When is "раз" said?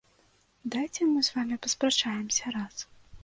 2.59-2.75